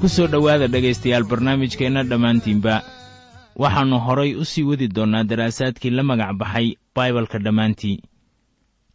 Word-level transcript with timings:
ku 0.00 0.08
soo 0.08 0.26
dhowaada 0.32 0.66
dhegaystayaal 0.68 1.24
barnaamijkeenna 1.30 2.02
dhammaantiinba. 2.10 2.74
Waxaannu 3.56 3.98
horay 4.06 4.34
u 4.36 4.44
sii 4.44 4.62
wadi 4.68 4.88
doonnaa 4.88 5.24
daraasaadkii 5.24 5.90
la 5.90 6.02
magac 6.02 6.32
baxay 6.40 6.76
baibalka 6.96 7.38
dhammaantii. 7.38 8.02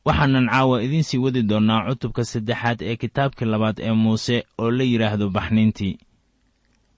Waxaanan 0.06 0.48
caawa 0.50 0.84
idiin 0.84 1.04
sii 1.04 1.18
wadi 1.18 1.42
doonnaa 1.44 1.86
cutubka 1.90 2.24
saddexaad 2.26 2.82
ee 2.82 2.96
kitaabkii 2.96 3.46
labaad 3.46 3.80
ee 3.80 3.92
muuse 3.92 4.44
oo 4.58 4.72
la 4.72 4.84
yidhaahdo 4.84 5.30
baxniintii 5.30 5.98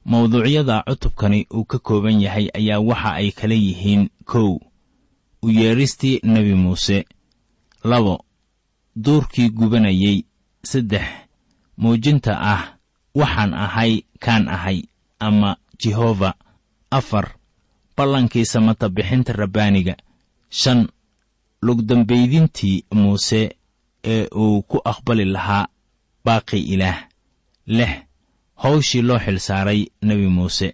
mawduucyada 0.06 0.84
cutubkani 0.90 1.48
uu 1.54 1.64
ka 1.66 1.80
kooban 1.80 2.22
yahay 2.22 2.48
ayaa 2.60 2.80
waxa 2.80 3.12
ay 3.14 3.32
kala 3.32 3.54
yihiin 3.54 4.10
kow 4.26 4.58
u 5.42 5.50
yeedhistii 5.50 6.20
nebi 6.24 6.54
muuse. 6.54 7.06
Labo 7.84 8.26
duurkii 8.96 9.50
gubanayey 9.50 10.24
saddex 10.64 11.06
muujinta 11.78 12.34
ah 12.54 12.78
waxaan 13.16 13.54
ahay 13.54 14.02
kaan 14.20 14.48
ahay 14.48 14.84
ama 15.20 15.58
jehova 15.82 16.34
afar 16.92 17.36
ballankii 17.98 18.46
samata 18.46 18.90
bixinta 18.90 19.34
rabbaaniga. 19.34 19.96
Shan 20.50 20.88
lugdambaydintii 21.62 22.86
muuse 22.92 23.56
ee 24.04 24.28
uu 24.36 24.62
ku 24.62 24.78
aqbali 24.86 25.26
lahaa 25.26 25.68
baaqi 26.26 26.58
ilaah. 26.74 27.08
Lix 27.68 27.90
hawshii 28.56 29.02
loo 29.02 29.20
xilsaaray 29.20 29.86
nebi 30.02 30.28
muuse 30.28 30.74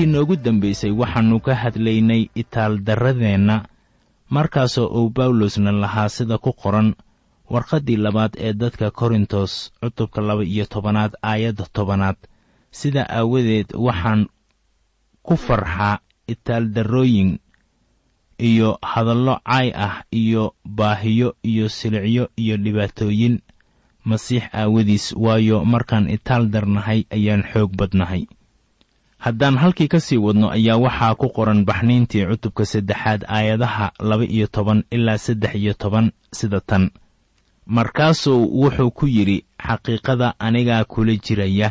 markii 0.00 0.12
noogu 0.12 0.36
dambaysay 0.36 0.90
waxaannu 0.90 1.40
ka 1.40 1.54
hadlaynay 1.54 2.22
itaaldarradeenna 2.34 3.56
markaasoo 4.30 4.86
uu 4.86 5.10
bawlosna 5.10 5.72
lahaa 5.72 6.08
sida 6.08 6.38
ku 6.38 6.52
qoran 6.52 6.94
warqaddii 7.52 7.96
labaad 7.96 8.32
ee 8.38 8.52
dadka 8.52 8.90
korintos 8.90 9.72
cutubka 9.80 10.20
laba 10.20 10.44
iyo 10.44 10.64
tobanaad 10.66 11.12
aayadda 11.22 11.66
tobanaad. 11.72 12.16
Sida 12.70 13.02
aawadeed 13.10 13.68
waxaan 13.76 14.26
ku 15.22 15.36
farxaa 15.36 15.98
itaaldarrooyin 16.32 17.38
iyo 18.38 18.78
hadallo 18.82 19.36
caay 19.44 19.68
ah 19.76 20.04
iyo 20.12 20.54
baahiyo 20.64 21.36
iyo 21.44 21.68
silicyo 21.68 22.30
iyo 22.36 22.56
dhibaatooyin. 22.56 23.40
Masiix 24.04 24.44
aawadiis 24.52 25.12
waayo 25.12 25.64
markaan 25.64 26.08
itaal 26.10 26.48
darnahay 26.48 27.04
ayaan 27.12 27.42
xoog 27.52 27.76
badnahay 27.76 28.24
haddaan 29.24 29.56
halkii 29.62 29.88
ka 29.92 30.00
sii 30.00 30.16
wadno 30.26 30.50
ayaa 30.56 30.76
waxaa 30.84 31.14
ku 31.20 31.28
qoran 31.36 31.64
baxniintii 31.68 32.26
cutubka 32.30 32.64
saddexaad 32.72 33.20
aayadaha 33.28 33.86
laba 34.08 34.24
iyo 34.24 34.46
toban 34.46 34.84
ilaa 34.90 35.18
saddex 35.18 35.54
iyo 35.54 35.74
toban 35.74 36.12
sida 36.32 36.60
tan. 36.60 36.90
Markaasuu 37.66 38.48
wuxuu 38.62 38.90
ku 38.90 39.06
yidhi 39.06 39.44
xaqiiqada 39.66 40.34
anigaa 40.38 40.84
kula 40.84 41.14
jiraya 41.24 41.68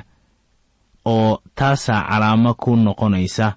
oo 1.06 1.42
taasaa 1.56 2.02
calaamo 2.10 2.54
ku 2.54 2.76
noqonaysa 2.76 3.48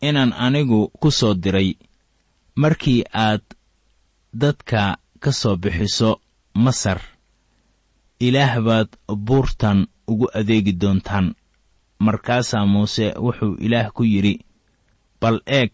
inaan 0.00 0.32
anigu 0.32 0.88
ku 1.00 1.10
soo 1.10 1.34
diray. 1.34 1.74
Markii 2.56 3.04
aad 3.14 3.42
dadka 4.34 4.96
ka 5.22 5.32
soo 5.32 5.56
bixiso 5.56 6.20
masar 6.54 7.00
ilaah 8.20 8.60
baad 8.66 8.88
buurtan 9.26 9.86
ugu 10.10 10.26
adeegi 10.38 10.72
doontaan 10.72 11.34
markaasaa 12.06 12.66
muuse 12.66 13.06
wuxuu 13.24 13.54
ilaah 13.66 13.92
ku 13.96 14.02
yidhi 14.04 14.34
bal 15.20 15.40
eeg 15.46 15.72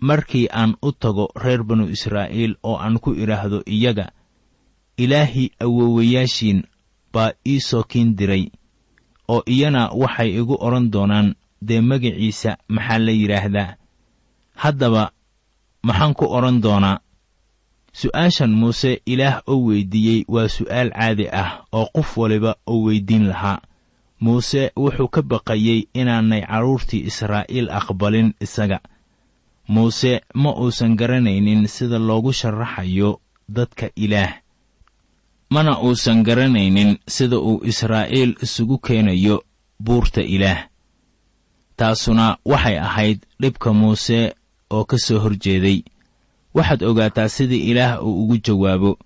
markii 0.00 0.46
aan 0.60 0.74
u 0.82 0.92
tago 0.92 1.28
reer 1.44 1.62
banu 1.68 1.84
israa'iil 1.96 2.54
oo 2.62 2.76
aan 2.84 2.98
ku 2.98 3.10
idhaahdo 3.22 3.62
iyaga 3.66 4.06
ilaahii 4.96 5.50
awoowayaashiin 5.64 6.60
baa 7.12 7.30
ii 7.46 7.60
soo 7.68 7.82
kiin 7.90 8.16
diray 8.18 8.44
oo 9.28 9.42
iyana 9.46 9.88
waxay 10.00 10.30
igu 10.40 10.54
odhan 10.66 10.90
doonaan 10.92 11.34
dee 11.62 11.80
magiciisa 11.80 12.56
maxaa 12.68 12.98
la 12.98 13.12
yidhaahdaa? 13.12 13.76
Haddaba 14.62 15.10
maxaan 15.82 16.14
ku 16.18 16.24
odhan 16.36 16.60
doonaa 16.64 17.00
su'aashan 17.92 18.52
muuse 18.60 19.00
ilaah 19.06 19.40
oo 19.46 19.58
weyddiiyey 19.68 20.24
waa 20.28 20.48
su'aal 20.48 20.90
caadi 20.90 21.26
ah 21.32 21.64
oo 21.72 21.86
qof 21.94 22.16
waliba 22.20 22.52
oo 22.66 22.82
weyddiin 22.86 23.28
lahaa 23.28 23.58
muuse 24.20 24.72
wuxuu 24.76 25.08
ka 25.08 25.22
baqayey 25.22 25.88
inaanay 25.94 26.42
carruurtii 26.46 27.06
israa'iil 27.10 27.68
aqbalin 27.70 28.32
isaga. 28.40 28.80
Muuse 29.68 30.20
ma 30.34 30.50
uusan 30.54 30.96
garanaynin 30.96 31.66
sida 31.68 31.98
loogu 31.98 32.32
sharaxayo 32.32 33.20
dadka 33.48 33.90
ilaah. 33.96 34.32
Mana 35.50 35.78
uusan 35.82 36.22
garanaynin 36.22 36.98
sida 37.06 37.38
uu 37.38 37.60
israa'iil 37.64 38.34
isugu 38.42 38.78
keenayo 38.78 39.42
buurta 39.84 40.22
ilaah. 40.22 40.68
Taasuna 41.76 42.38
waxay 42.44 42.78
ahayd 42.78 43.18
dhibka 43.40 43.72
muuse 43.72 44.34
oo 44.70 44.84
ka 44.84 44.98
soo 44.98 45.18
hor 45.18 45.36
jeeday 45.36 45.84
waxaad 46.54 46.82
ogaataa 46.82 47.28
sidii 47.28 47.70
ilaah 47.70 48.00
uu 48.02 48.22
ugu 48.22 48.36
jawaabo. 48.38 48.98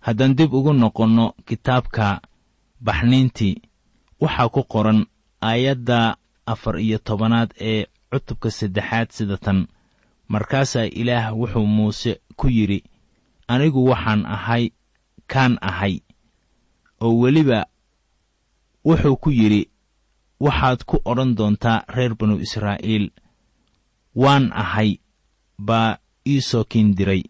Haddaan 0.00 0.34
dib 0.36 0.54
ugu 0.54 0.72
noqonno 0.72 1.34
kitaabka 1.46 2.20
baxniintii 2.80 3.62
waxaa 4.20 4.48
ku 4.54 4.62
qoran 4.72 5.06
aayadda 5.40 6.16
afar 6.46 6.74
iyo 6.80 6.98
tobanaad 6.98 7.50
ee 7.60 7.86
cutubka 8.10 8.50
saddexaad 8.50 9.08
sida 9.16 9.36
tan. 9.36 9.66
Markaasaa 10.28 10.84
ilaah 11.00 11.32
wuxuu 11.38 11.66
muuse 11.66 12.12
ku 12.36 12.46
yidhi 12.48 12.84
anigu 13.48 13.80
waxaan 13.90 14.26
ahay 14.26 14.64
kaan 15.32 15.58
ahay. 15.60 15.94
Oo 17.00 17.18
weliba 17.22 17.66
wuxuu 18.84 19.16
ku 19.16 19.30
yidhi 19.30 19.62
waxaad 20.40 20.80
ku 20.88 20.96
odhan 21.10 21.34
doontaa 21.38 21.84
reer 21.88 22.14
banu 22.18 22.36
israa'iil 22.44 23.06
waan 24.14 24.52
ahay 24.52 24.90
baa 25.58 25.98
ii 26.26 26.40
soo 26.40 26.64
kiin 26.70 26.94
diray. 26.98 27.22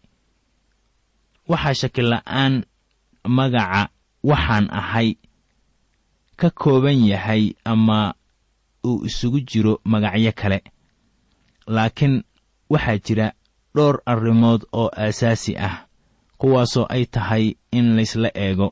Waxaa 1.48 1.74
shakila'aan 1.80 2.54
magaca 3.36 3.82
waxaan 4.30 4.66
ahay 4.80 5.08
ka 6.38 6.48
kooban 6.60 6.98
yahay 7.10 7.44
ama 7.64 8.14
uu 8.86 9.04
isugu 9.06 9.40
jiro 9.40 9.80
magacyo 9.84 10.32
kale. 10.40 10.58
Laakiin 11.66 12.22
waxaa 12.70 12.98
jira 13.04 13.26
dhowr 13.74 13.96
arrimood 14.06 14.62
oo 14.72 14.88
aasaasi 15.02 15.52
ah 15.68 15.76
kuwaasoo 16.38 16.86
ay 16.94 17.04
tahay 17.14 17.44
in 17.76 17.86
laysla 17.96 18.30
eego. 18.44 18.68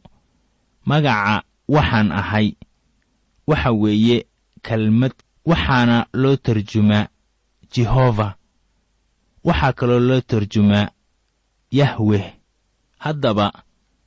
Magaca 0.89 1.43
waxaan 1.69 2.13
ahay 2.21 2.49
waxa 3.47 3.71
weeye 3.73 4.27
kelmad 4.67 5.13
waxaana 5.51 6.07
loo 6.13 6.37
tarjumaa 6.37 7.09
jehova 7.73 8.29
waxaa 9.45 9.73
kaloo 9.79 10.01
loo 10.09 10.21
tarjumaa 10.21 10.89
yahweh. 11.71 12.27
Haddaba 12.99 13.47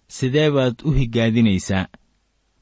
sidee 0.08 0.50
baad 0.56 0.76
u 0.88 0.92
higaadinaysaa 0.92 1.86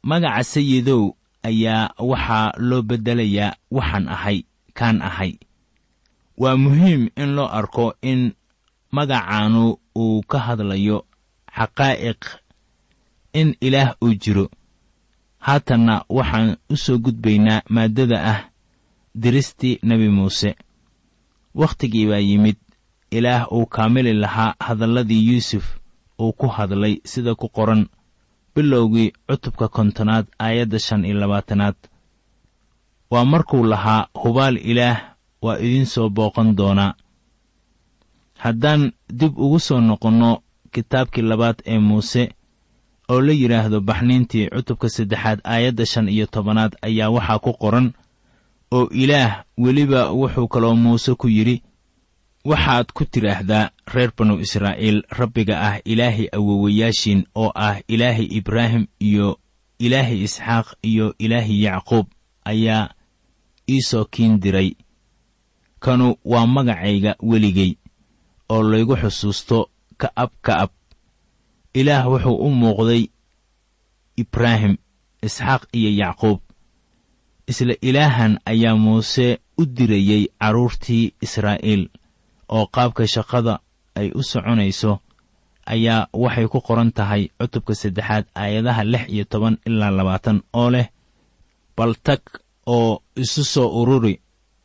magaca 0.10 0.44
sayidow 0.52 1.04
ayaa 1.50 1.84
waxaa 2.10 2.48
loo 2.68 2.82
beddelayaa 2.90 3.58
waxaan 3.76 4.06
ahay 4.16 4.38
kaan 4.78 4.98
ahay. 5.10 5.32
Waa 6.42 6.58
muhiim 6.64 7.04
in 7.22 7.30
loo 7.38 7.50
arko 7.60 7.86
in 8.12 8.22
magacaanu 8.96 9.64
uu 10.02 10.22
ka 10.32 10.38
hadlayo 10.48 10.98
xaqaa'iq 11.58 12.22
in 13.40 13.50
ilaah 13.66 13.92
uu 14.04 14.14
jiro. 14.24 14.46
Haatanna 15.46 15.96
waxaan 16.18 16.50
u 16.70 16.76
soo 16.84 16.98
gudbaynaa 17.06 17.62
maaddada 17.74 18.18
ah 18.34 18.40
diristii 19.22 19.80
nebi 19.88 20.08
muuse. 20.18 20.52
Wakhtigii 21.60 22.06
baa 22.10 22.24
yimid 22.30 22.58
ilaah 23.18 23.44
uu 23.56 23.66
kaamili 23.66 24.14
lahaa 24.14 24.56
hadalladii 24.66 25.28
yuusuf 25.30 25.66
uu 26.22 26.34
ku 26.40 26.48
hadlay 26.56 26.94
sida 27.12 27.36
ku 27.36 27.48
qoran 27.56 27.84
bilowgii 28.58 29.14
cutubka 29.30 29.68
kontonaad 29.68 30.26
aayadda 30.40 30.80
shan 30.80 31.06
iyo 31.06 31.20
labaatanaad. 31.20 31.76
Waa 33.12 33.26
markuu 33.26 33.64
lahaa 33.64 34.08
hubaal 34.24 34.58
ilaah 34.58 34.98
waa 35.42 35.58
idiin 35.66 35.86
soo 35.86 36.10
booqan 36.10 36.56
doonaa 36.58 36.94
haddaan 38.44 38.92
dib 39.20 39.38
ugu 39.40 39.60
soo 39.60 39.80
noqonno 39.82 40.42
kitaabkii 40.74 41.22
labaad 41.22 41.58
ee 41.66 41.80
muuse 41.80 42.24
oo 43.10 43.22
la 43.22 43.34
yidhaahdo 43.34 43.80
baxniintii 43.82 44.50
cutubka 44.56 44.90
saddexaad 44.90 45.40
aayadda 45.44 45.86
shan 45.86 46.10
iyo 46.10 46.26
tobanaad 46.26 46.74
ayaa 46.82 47.10
waxaa 47.16 47.40
ku 47.40 47.52
qoran 47.62 47.88
oo 48.72 48.90
ilaah 49.04 49.44
weliba 49.58 50.12
wuxuu 50.12 50.48
kaloo 50.48 50.76
muuse 50.76 51.16
ku 51.16 51.28
yidhi 51.30 51.64
waxaad 52.50 52.88
ku 52.96 53.04
tidhaahdaa 53.14 53.72
reer 53.94 54.12
banu 54.18 54.40
israa'iil 54.46 55.04
rabbiga 55.20 55.56
ah 55.70 55.76
ilaahay 55.92 56.28
awowayaashiin 56.38 57.22
oo 57.36 57.52
ah 57.68 57.76
ilaahay 57.94 58.28
ibraahim 58.40 58.88
iyo 59.08 59.28
ilaahay 59.86 60.20
isxaaq 60.28 60.68
iyo 60.90 61.06
ilaahay 61.20 61.60
yacquub 61.68 62.08
ayaa 62.52 62.94
ii 63.70 63.82
soo 63.90 64.06
kiin 64.14 64.40
diray. 64.40 64.70
Kanu 65.84 66.16
waa 66.32 66.48
magacayga 66.56 67.12
weligay 67.30 67.72
oo 68.50 68.64
laygu 68.64 68.96
xusuusto 69.02 69.58
ka'ab 70.02 70.32
ka'ab. 70.42 70.72
Ilaah 71.80 72.08
wuxuu 72.12 72.38
u 72.48 72.50
muuqday 72.62 73.04
ibraahim 74.16 74.74
isxaaq 75.26 75.62
iyo 75.78 75.90
yacquub. 76.02 76.40
Isla 77.48 77.76
ilaahan 77.82 78.40
ayaa 78.52 78.76
muuse 78.76 79.40
u 79.60 79.66
dirayey 79.66 80.24
carruurtii 80.40 81.14
israa'iil 81.26 81.84
oo 82.50 82.66
qaabka 82.76 83.08
shaqada 83.08 83.60
ay 83.96 84.12
u 84.16 84.24
soconayso 84.24 85.00
ayaa 85.66 86.08
waxay 86.14 86.48
ku 86.48 86.60
qoran 86.68 86.92
tahay 86.92 87.24
cutubka 87.40 87.76
saddexaad 87.76 88.26
aayadaha 88.36 88.84
lix 88.84 89.04
iyo 89.14 89.24
toban 89.32 89.58
ilaa 89.68 89.92
labaatan 89.92 90.42
oo 90.54 90.70
leh 90.70 90.88
bal 91.78 91.94
tag 92.06 92.22
oo 92.66 93.04
isu 93.16 93.44
soo 93.44 93.70
ururi 93.82 94.22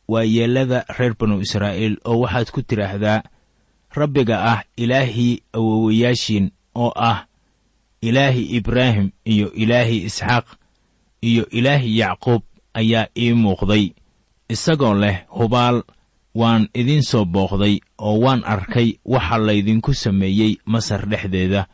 waa 0.07 0.23
yeellada 0.23 0.85
reer 0.97 1.13
banu 1.19 1.41
israa'iil 1.45 1.95
oo 2.05 2.17
waxaad 2.23 2.47
ku 2.51 2.61
tidhaahdaa 2.61 3.23
rabbiga 3.99 4.35
ah 4.51 4.59
ilaahii 4.77 5.43
awowayaashiin 5.53 6.51
oo 6.75 6.91
ah 6.95 7.27
ilaahi 8.01 8.43
ibraahim 8.57 9.11
iyo 9.25 9.47
ilaahi 9.53 9.97
isxaaq 10.09 10.45
iyo 11.21 11.43
ilaahi 11.49 11.97
yacquub 11.99 12.43
ayaa 12.73 13.07
ii 13.17 13.33
muuqday. 13.33 13.93
Isagoo 14.49 14.93
leh 14.93 15.23
hubaal 15.29 15.83
waan 16.35 16.67
idiin 16.73 17.03
soo 17.03 17.25
booqday 17.25 17.79
oo 17.97 18.19
waan 18.23 18.41
arkay 18.45 18.93
waxa 19.05 19.37
laydinku 19.37 19.93
sameeyey 19.93 20.57
masar 20.65 21.01
dhexdeeda 21.09 21.67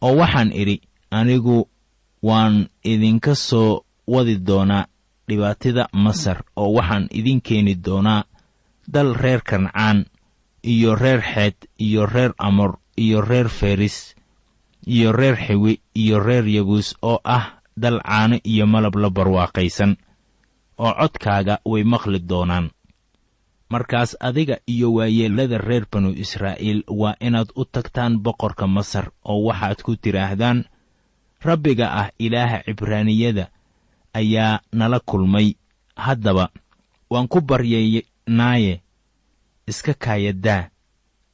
oo 0.00 0.16
waxaan 0.20 0.52
idhi 0.52 0.76
anigu 1.10 1.68
waan 2.22 2.68
idinka 2.84 3.34
soo 3.34 3.84
wadi 4.06 4.36
doonaa 4.46 4.84
dhibaatida 5.28 5.88
masar 5.92 6.38
oo 6.56 6.72
waxaan 6.76 7.08
idin 7.18 7.40
keeni 7.40 7.74
doonaa 7.86 8.24
dal 8.92 9.14
reer 9.14 9.40
kancaan 9.42 10.04
iyo 10.72 10.94
reer 10.94 11.20
xeed 11.32 11.56
iyo 11.86 12.06
reer 12.06 12.32
amor 12.38 12.72
iyo 12.96 13.20
reer 13.20 13.48
feris 13.48 14.14
iyo 14.86 15.12
reer 15.12 15.36
xiwi 15.36 15.80
iyo 15.94 16.20
reer 16.20 16.46
yabuus 16.48 16.94
oo 17.02 17.20
ah 17.24 17.44
dal 17.76 18.00
caano 18.04 18.36
iyo 18.44 18.66
malab 18.66 18.94
la 18.96 19.10
barwaaqaysan 19.10 19.96
oo 20.78 20.92
codkaaga 21.00 21.58
way 21.64 21.84
maqli 21.84 22.18
doonaan 22.28 22.70
markaas 23.74 24.10
adiga 24.28 24.56
iyo 24.72 24.88
waayeellada 24.96 25.58
reer 25.68 25.84
banu 25.92 26.10
israa'iil 26.24 26.80
waa 27.00 27.16
inaad 27.26 27.48
u 27.60 27.64
tagtaan 27.74 28.14
boqorka 28.24 28.66
masar 28.76 29.06
oo 29.30 29.40
waxaad 29.48 29.78
ku 29.86 29.92
tidhaahdaan 30.02 30.58
rabbiga 31.48 31.86
ah 32.00 32.08
ilaaha 32.24 32.58
cibraaniyada 32.66 33.44
ayaa 34.20 34.60
nala 34.72 34.98
kulmay. 35.08 35.48
Haddaba 36.04 36.44
waan 37.10 37.28
ku 37.32 37.38
baryaynaaye. 37.48 38.74
Iska 39.70 39.94
kaayadaa 40.04 40.68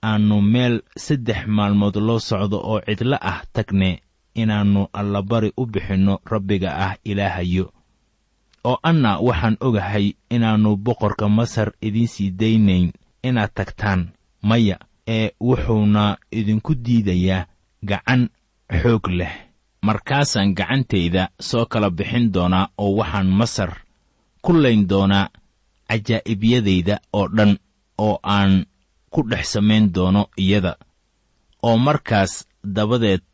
aannu 0.02 0.36
meel 0.52 0.74
saddex 0.96 1.40
maalmood 1.46 1.96
loo 2.06 2.18
socdo 2.28 2.56
oo 2.70 2.80
cidlo 2.86 3.16
ah 3.20 3.40
tagne 3.52 3.90
inaannu 4.34 4.82
allabari 4.92 5.52
u 5.60 5.66
bixinno 5.72 6.14
rabbiga 6.32 6.70
ah 6.86 6.92
ilaahayo 7.04 7.66
oo 8.64 8.78
anna 8.82 9.18
waxaan 9.18 9.56
ogahay 9.60 10.06
inaannu 10.30 10.76
boqorka 10.76 11.28
masar 11.28 11.72
idiin 11.86 12.08
sii 12.08 12.30
daynayn 12.30 12.92
inaad 13.22 13.50
tagtaan 13.54 14.08
maya 14.42 14.76
ee 15.08 15.30
wuxuuna 15.40 16.16
idinku 16.32 16.74
diidayaa 16.74 17.46
gacan 17.88 18.28
xoog 18.82 19.06
leh. 19.18 19.34
Markaasaan 19.82 20.54
gacantayda 20.54 21.28
soo 21.40 21.66
kala 21.66 21.90
bixin 21.90 22.32
doonaa 22.34 22.68
oo 22.78 22.96
waxaan 23.00 23.26
masar 23.40 23.70
ku 24.42 24.52
layn 24.52 24.88
doonaa 24.88 25.28
cajaa'ibiyadayda 25.88 26.94
oo 27.12 27.28
dhan 27.36 27.52
oo 27.98 28.18
aan 28.22 28.66
ku 29.10 29.22
dhex 29.30 29.46
samayn 29.52 29.92
doono 29.94 30.22
iyada 30.36 30.76
oo 31.62 31.76
markaas 31.78 32.46
dabadeed 32.74 33.24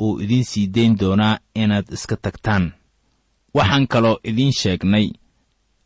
uu 0.00 0.20
idiin 0.20 0.44
sii 0.44 0.66
dayn 0.74 0.96
doonaa 1.00 1.38
inaad 1.54 1.86
iska 1.92 2.16
tagtaan 2.16 2.72
waxaan 3.54 3.86
kaloo 3.86 4.18
idiin 4.24 4.52
sheegnay 4.52 5.06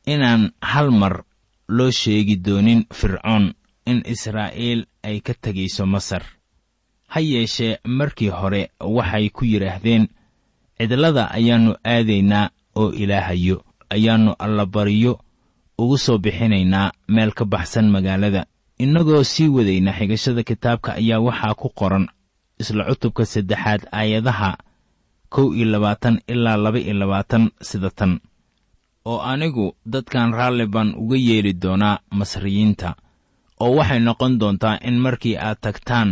inaan 0.06 0.52
hal 0.62 0.90
mar 0.90 1.24
loo 1.68 1.90
sheegi 1.90 2.36
doonin 2.44 2.86
fircoon 2.94 3.54
in 3.86 4.02
israa'iil 4.06 4.86
ay 5.02 5.20
ka 5.20 5.34
tegayso 5.34 5.86
masar. 5.86 6.22
Ha 7.12 7.20
yeeshee 7.20 7.78
markii 7.84 8.28
hore 8.30 8.70
waxay 8.80 9.30
ku 9.30 9.44
yidhaahdeen 9.44 10.08
cidlada 10.78 11.30
ayaannu 11.30 11.72
aadaynaa 11.84 12.50
oo 12.80 12.90
ilaahayo 13.02 13.64
ayaannu 13.90 14.32
allabariyo 14.38 15.12
ugu 15.78 15.98
soo 15.98 16.18
bixinaynaa 16.18 16.92
meel 17.08 17.32
ka 17.32 17.44
baxsan 17.44 17.90
magaalada. 17.90 18.46
Innagoo 18.78 19.24
sii 19.24 19.48
wadayna 19.48 19.92
xigashada 19.92 20.42
kitaabka 20.42 20.94
ayaa 21.00 21.20
waxaa 21.20 21.54
ku 21.54 21.68
qoran 21.78 22.06
isla 22.60 22.84
cutubka 22.84 23.24
saddexaad 23.26 23.82
aayadaha 23.92 24.50
kow 25.36 25.52
iyo 25.52 25.66
labaatan 25.72 26.16
ilaa 26.32 26.56
laba 26.64 26.78
iyo 26.80 26.94
labaatan 27.00 27.44
sida 27.68 27.90
tan. 27.98 28.12
Oo 29.04 29.20
anigu 29.32 29.66
dadkan 29.92 30.32
raalli 30.38 30.66
baan 30.66 30.94
uga 31.02 31.16
yeeli 31.28 31.52
doonaa 31.62 32.00
masriyiinta 32.18 32.88
oo 33.60 33.72
waxay 33.78 34.00
noqon 34.06 34.32
doontaa 34.40 34.80
in 34.88 34.96
markii 35.04 35.36
aad 35.46 35.58
tagtaan 35.64 36.10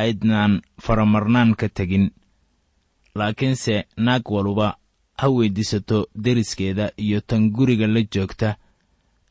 aydnaan 0.00 0.52
faramarnaan 0.84 1.54
ka 1.60 1.68
tegin. 1.76 2.06
Laakiinse 3.18 3.74
naag 4.04 4.24
waluba 4.34 4.68
ha 5.20 5.26
weyddiisato 5.36 5.98
deriskeeda 6.24 6.86
iyo 7.04 7.20
tan 7.28 7.42
guriga 7.54 7.86
la 7.86 8.00
joogta 8.14 8.56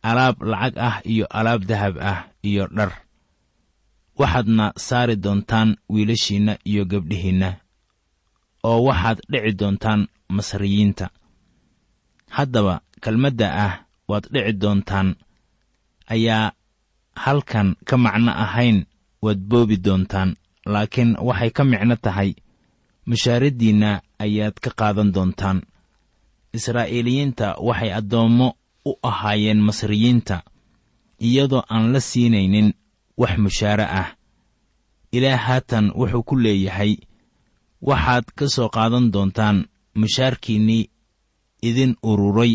alaab 0.09 0.37
lacag 0.51 0.75
ah 0.87 0.95
iyo 1.11 1.25
alaab 1.39 1.61
dahab 1.69 1.95
ah 2.11 2.19
iyo 2.49 2.67
dhar. 2.77 2.91
Waxaadna 4.19 4.65
saari 4.77 5.15
doontaan 5.23 5.69
wiilashiinna 5.93 6.53
iyo 6.65 6.85
gabdhihiinna 6.85 7.49
oo 8.67 8.79
waxaad 8.87 9.19
dhici 9.31 9.51
doontaan 9.59 10.01
masriyiinta. 10.35 11.05
Haddaba 12.35 12.75
kelmadda 13.03 13.47
ah 13.65 13.73
waad 14.09 14.25
dhici 14.33 14.53
doontaan. 14.61 15.07
Ayaa 16.13 16.51
halkan 17.23 17.67
ka 17.87 17.95
macno 18.03 18.31
ahayn 18.45 18.77
waad 19.23 19.39
boobi 19.49 19.77
doontaan. 19.85 20.29
Laakiin 20.73 21.11
waxay 21.27 21.51
ka 21.57 21.63
micno 21.71 21.95
tahay 22.05 22.29
mushaaraddiinna 23.09 23.91
ayaad 24.25 24.55
ka 24.63 24.69
qaadan 24.79 25.09
doontaan. 25.15 25.59
Israa'iiliyiinta 26.57 27.47
waxay 27.67 27.91
addoommo 27.99 28.47
u 28.85 28.91
ahaayeen 29.09 29.61
masriyiinta 29.67 30.37
iyadoo 31.27 31.63
aan 31.73 31.85
la 31.93 31.99
siinaynin 32.09 32.73
wax 33.21 33.33
mushaare 33.43 33.85
ah. 34.01 34.09
Ilaah 35.15 35.39
haatan 35.47 35.85
wuxuu 35.99 36.23
ku 36.27 36.35
leeyahay 36.35 36.91
waxaad 37.89 38.25
ka 38.37 38.45
soo 38.55 38.69
qaadan 38.75 39.05
doontaan 39.13 39.57
mushaarkiinnii 39.99 40.89
idin 41.69 41.93
ururay 42.09 42.53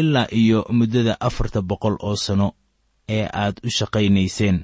ilaa 0.00 0.28
iyo 0.40 0.58
muddada 0.78 1.14
afarta 1.28 1.60
boqol 1.68 1.96
oo 2.08 2.16
sanno 2.24 2.48
ee 3.16 3.24
aad 3.42 3.56
u 3.66 3.70
shaqaynayseen. 3.76 4.58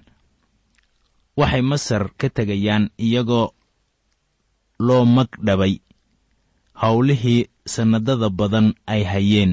Waxay 1.38 1.62
masar 1.70 2.02
ka 2.20 2.26
tegayaan 2.36 2.84
iyagoo 3.06 3.48
loo 4.86 5.04
mag 5.16 5.30
dhabay. 5.46 5.74
Howlihii 6.82 7.40
sannadada 7.66 8.28
badan 8.38 8.74
ay 8.86 9.02
hayeen. 9.12 9.52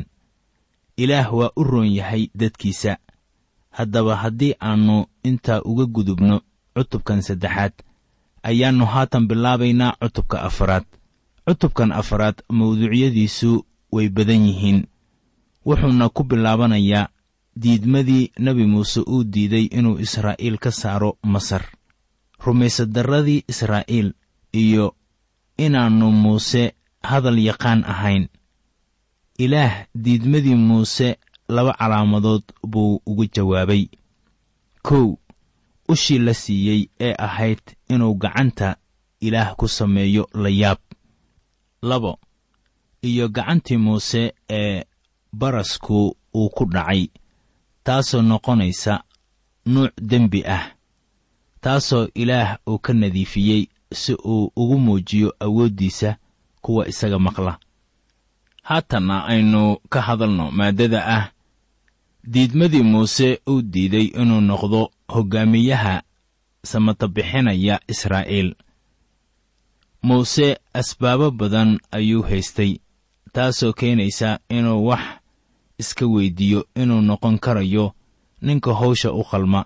Ilaah 0.98 1.28
waa 1.38 1.52
u 1.56 1.64
roon 1.64 1.90
yahay 2.00 2.24
dadkiisa. 2.40 2.94
Haddaba 3.78 4.16
haddii 4.22 4.54
aannu 4.68 4.98
intaa 5.24 5.62
uga 5.70 5.86
gudubno 5.96 6.36
cutubkan 6.76 7.22
saddexaad 7.28 7.74
ayaannu 8.44 8.86
haatan 8.86 9.28
bilaabaynaa 9.28 9.96
cutubka 10.02 10.42
afaraad. 10.42 10.86
Cutubkan 11.48 11.92
afaraad 11.92 12.38
mawduucyadiisu 12.50 13.66
way 13.92 14.10
badan 14.10 14.46
yihiin. 14.48 14.88
Wuxuuna 15.66 16.10
ku 16.10 16.24
bilaabanayaa 16.24 17.10
diidmadii 17.62 18.32
nebi 18.40 18.66
muuse 18.66 19.00
uu 19.08 19.24
diiday 19.24 19.66
inuu 19.78 20.00
israa'iil 20.00 20.58
ka 20.58 20.72
saaro 20.72 21.18
masar. 21.24 21.66
Rumaysadarradii 22.46 23.44
israa'iil 23.48 24.14
iyo 24.54 24.96
inaannu 25.58 26.12
muuse 26.12 26.74
hadal 27.04 27.38
yaqaan 27.40 27.84
ahayn. 27.86 28.28
Ilaah 29.38 29.86
diidmadii 29.96 30.56
muuse 30.56 31.18
laba 31.50 31.74
calaamadood 31.74 32.44
buu 32.68 33.02
ugu 33.06 33.26
jawaabay. 33.26 33.88
Kow 34.82 35.18
ushii 35.92 36.20
la 36.26 36.34
siiyey 36.34 36.82
ee 37.00 37.14
ahayd 37.28 37.62
inuu 37.94 38.14
gacanta 38.24 38.70
ilaah 39.26 39.50
ku 39.60 39.68
sameeyo 39.68 40.24
la 40.44 40.50
yaab 40.62 40.78
labo 41.82 42.20
iyo 43.02 43.26
gacantii 43.36 43.78
muuse 43.78 44.34
ee 44.50 44.84
barasku 45.34 46.18
uu 46.36 46.50
ku 46.50 46.64
dhacay 46.66 47.08
taasoo 47.84 48.22
noqonaysa 48.22 48.94
nuuc 49.66 49.92
dembi 50.10 50.42
ah 50.56 50.64
taasoo 51.62 52.08
ilaah 52.22 52.58
uu 52.70 52.80
ka 52.80 52.94
nadiifiyey 52.94 53.64
si 53.94 54.14
uu 54.14 54.52
ugu 54.56 54.80
muujiyo 54.80 55.30
awooddiisa 55.40 56.18
kuwa 56.62 56.88
isaga 56.88 57.20
maqla. 57.20 57.58
Haatanna 58.64 59.26
aynu 59.26 59.78
ka 59.90 60.02
hadalno 60.02 60.52
maaddada 60.52 61.06
ah. 61.18 61.32
Diidmadii 62.24 62.84
muuse 62.84 63.40
uu 63.50 63.62
diiday 63.62 64.06
inuu 64.22 64.42
noqdo 64.42 64.92
hoggaamiyaha 65.14 66.02
samatabixinaya 66.64 67.80
israa'iil. 67.88 68.50
Muuse 70.04 70.58
asbaabo 70.74 71.32
badan 71.32 71.80
ayuu 71.92 72.22
haystay 72.30 72.72
taasoo 73.34 73.74
keenaysa 73.74 74.40
inuu 74.50 74.86
wax 74.88 75.04
iska 75.78 76.06
weyddiiyo 76.06 76.68
inuu 76.76 77.02
noqon 77.02 77.40
karayo 77.40 77.94
ninka 78.42 78.74
hawsha 78.74 79.12
u 79.12 79.24
qalma. 79.24 79.66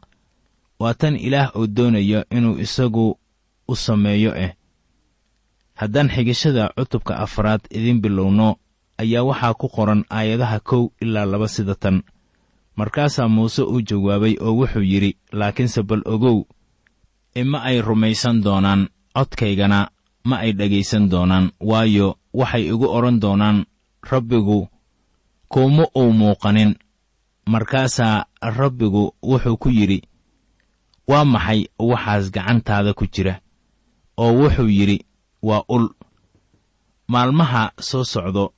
Waa 0.80 0.94
tan 0.94 1.16
ilaah 1.16 1.56
uu 1.56 1.68
doonayo 1.68 2.26
inuu 2.30 2.60
isagu 2.60 3.20
u 3.68 3.76
sameeyo 3.76 4.36
eh. 4.36 4.52
Haddaan 5.74 6.10
xigashada 6.10 6.70
cutubka 6.76 7.18
afraad 7.26 7.62
idiin 7.70 8.02
bilowno 8.02 8.56
ayaa 8.98 9.24
waxaa 9.24 9.54
ku 9.54 9.68
qoran 9.70 10.04
aayadaha 10.10 10.60
kow 10.60 10.84
ilaa 11.02 11.26
laba 11.26 11.48
sida 11.48 11.76
tan 11.76 12.04
markaasaa 12.76 13.28
muuse 13.36 13.62
uu 13.64 13.82
jawaabay 13.82 14.36
oo 14.46 14.54
wuxuu 14.60 14.82
yidhi 14.92 15.12
laakiinse 15.32 15.84
bal 15.84 16.02
ogow 16.14 16.38
ima 17.42 17.64
ay 17.70 17.82
rumaysan 17.82 18.38
doonaan 18.46 18.82
codkaygana 19.16 19.80
ma 20.24 20.36
ay 20.44 20.52
dhegaysan 20.60 21.10
doonaan 21.12 21.52
waayo 21.70 22.08
waxay 22.34 22.64
igu 22.72 22.86
odhan 22.98 23.20
doonaan 23.24 23.66
rabbigu 24.12 24.68
kuuma 25.50 25.86
uu 25.96 26.12
muuqanin. 26.20 26.76
Markaasaa 27.46 28.26
rabbigu 28.42 29.04
wuxuu 29.24 29.58
ku 29.58 29.70
yidhi 29.70 30.02
waa 31.08 31.26
maxay 31.26 31.62
waxaas 31.80 32.32
gacantaada 32.32 32.94
ku 32.94 33.06
jira? 33.14 33.40
Oo 34.18 34.34
wuxuu 34.40 34.68
yidhi 34.78 34.98
waa 35.48 35.64
ul. 35.70 35.86
Maalmaha 37.08 37.72
soo 37.80 38.04
socdo 38.04 38.54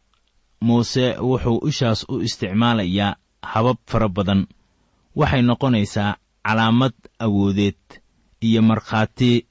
muuse 0.62 1.06
wuxuu 1.20 1.58
ushaas 1.68 2.06
u 2.10 2.22
isticmaalayaa 2.22 3.16
habab 3.44 3.78
fara 3.88 4.08
badan. 4.08 4.48
Waxay 5.16 5.42
noqonaysaa 5.42 6.18
calaamad 6.46 6.94
awoodeed 7.20 7.78
iyo 8.42 8.62
markhaati 8.62 9.46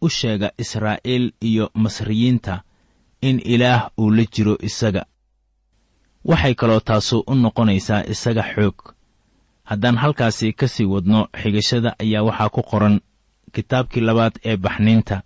u 0.00 0.08
sheega 0.08 0.50
israa'iil 0.58 1.32
iyo 1.40 1.70
masriyiinta 1.74 2.62
in 3.20 3.40
ilaah 3.44 3.90
uu 3.98 4.10
la 4.10 4.24
jiro 4.24 4.56
isaga. 4.62 5.06
Waxay 6.24 6.54
kaloo 6.54 6.80
taasu 6.80 7.24
u 7.26 7.34
noqonaysaa 7.34 8.04
isaga 8.10 8.42
xoog. 8.54 8.94
Haddaan 9.64 9.96
halkaasi 9.96 10.52
ka 10.52 10.68
sii 10.68 10.84
wadno 10.84 11.28
xigashada 11.42 11.94
ayaa 11.98 12.22
waxaa 12.22 12.48
ku 12.48 12.62
qoran 12.62 13.00
kitaabkii 13.52 14.00
labaad 14.00 14.34
ee 14.44 14.56
baxniinta 14.56 15.22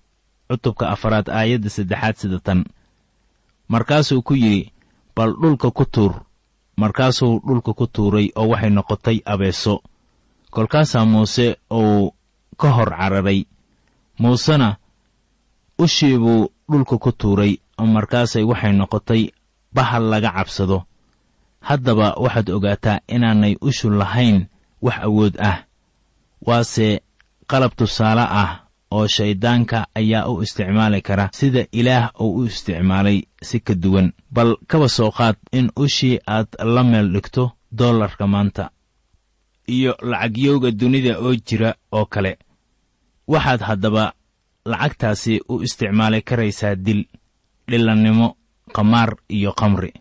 cutubka 0.48 0.88
afaraad 0.90 1.28
aayadda 1.30 1.70
saddexaad 1.70 2.16
sida 2.16 2.38
tan 2.38 2.64
markaasuu 3.68 4.22
ku 4.22 4.34
yidhi 4.34 4.72
bal 5.16 5.32
dhulka 5.40 5.70
ku 5.70 5.84
tuur 5.84 6.25
markaasuu 6.76 7.40
dhulka 7.46 7.72
ku 7.72 7.86
tuuray 7.86 8.26
oo 8.36 8.48
waxay 8.52 8.70
noqotay 8.70 9.18
abeeso. 9.24 9.74
Kolkaasaa 10.50 11.04
muuse 11.04 11.56
uu 11.72 12.14
ka 12.60 12.68
hor 12.76 12.90
cararay. 12.90 13.44
Muusena 14.18 14.76
ushii 15.78 16.18
buu 16.18 16.48
dhulka 16.70 16.98
ku 16.98 17.12
tuuray 17.12 17.52
oo 17.80 17.86
markaasay 17.86 18.44
waxay 18.44 18.72
noqotay 18.72 19.22
bahal 19.74 20.04
laga 20.10 20.30
cabsado. 20.36 20.84
Haddaba 21.60 22.14
waxaad 22.22 22.48
ogaataa 22.50 23.00
inaanay 23.08 23.56
ushu 23.60 23.90
lahayn 23.90 24.46
wax 24.82 24.96
awood 25.02 25.34
ah. 25.40 25.58
Waase 26.46 27.00
qalab 27.50 27.72
tusaale 27.76 28.20
ah 28.22 28.65
oo 28.90 29.06
shayddaanka 29.08 29.86
ayaa 29.94 30.28
u 30.28 30.42
isticmaali 30.42 31.02
kara 31.02 31.28
sida 31.32 31.66
ilaah 31.72 32.10
uu 32.20 32.34
u 32.40 32.44
isticmaalay 32.44 33.22
si 33.42 33.60
ka 33.60 33.74
duwan. 33.74 34.12
Bal 34.30 34.56
kaba 34.66 34.88
soo 34.88 35.10
qaad 35.10 35.36
in 35.52 35.70
ushii 35.76 36.18
aad 36.26 36.48
la 36.74 36.82
meel 36.84 37.12
dhigto 37.12 37.52
dollarka 37.72 38.26
maanta 38.26 38.70
iyo 39.68 39.96
lacagyowga 40.02 40.70
dunida 40.70 41.18
oo 41.20 41.34
jira 41.46 41.74
oo 41.92 42.06
kale. 42.06 42.38
Waxaad 43.28 43.60
haddaba 43.60 44.12
lacagtaasi 44.64 45.40
u 45.48 45.62
isticmaali 45.62 46.22
karaysaa 46.22 46.74
dil 46.74 47.04
dhilannimo 47.68 48.36
qamaar 48.72 49.16
iyo 49.28 49.52
qamri. 49.52 49.92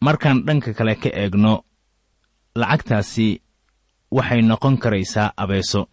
Markaan 0.00 0.44
dhanka 0.46 0.72
kale 0.74 0.94
ka 0.94 1.08
eegno 1.22 1.64
lacagtaasi 2.54 3.42
waxay 4.10 4.42
noqon 4.42 4.78
karaysaa 4.78 5.32
abeeso 5.36 5.88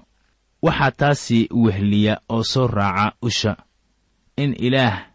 waxaa 0.61 0.91
taasi 0.91 1.47
wehliya 1.63 2.21
oo 2.29 2.43
soo 2.43 2.67
raaca 2.67 3.15
usha. 3.21 3.55
In 4.37 4.55
ilaah 4.59 5.05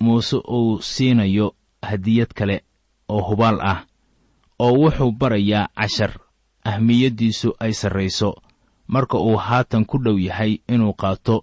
muuse 0.00 0.36
uu 0.36 0.80
siinayo 0.82 1.54
hadiyad 1.82 2.30
kale 2.34 2.64
oo 3.08 3.22
hubaal 3.22 3.58
ah 3.60 3.84
oo 4.58 4.72
wuxuu 4.80 5.12
barayaa 5.12 5.68
cashar. 5.76 6.12
Ahmiyaddiisu 6.64 7.54
ay 7.60 7.72
sarrayso 7.72 8.34
marka 8.88 9.18
uu 9.18 9.36
haatan 9.36 9.84
ku 9.86 9.98
dhow 9.98 10.18
yahay 10.18 10.60
inuu 10.68 10.92
qaato 10.92 11.42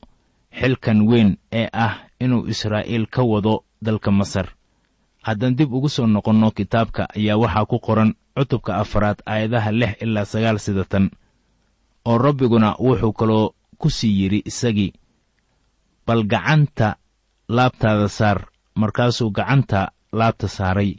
xilkan 0.60 1.08
weyn 1.10 1.38
ee 1.52 1.68
ah 1.74 1.96
inuu 2.20 2.48
israa'iil 2.48 3.06
ka 3.08 3.24
wado 3.24 3.64
dalka 3.82 4.12
masar. 4.12 4.48
Haddaan 5.26 5.56
dib 5.56 5.74
ugu 5.74 5.90
soo 5.90 6.08
noqonno 6.08 6.52
kitaabka 6.52 7.08
ayaa 7.18 7.38
waxaa 7.38 7.66
ku 7.66 7.80
qoran 7.80 8.14
cutubka 8.38 8.76
afaraad 8.78 9.20
aayadaha 9.26 9.72
lix 9.72 9.94
ilaa 10.04 10.26
sagaal 10.26 10.60
sidatan 10.60 11.10
oo 12.10 12.18
rabbiguna 12.18 12.70
wuxuu 12.86 13.14
kaloo 13.20 13.48
ku 13.78 13.90
sii 13.90 14.14
yidhi 14.22 14.40
isagii 14.50 14.92
bal 16.06 16.22
gacanta 16.32 16.88
laabtaada 17.56 18.08
saar 18.18 18.40
markaasuu 18.82 19.30
gacanta 19.38 19.92
laabta 20.20 20.48
saaray 20.48 20.92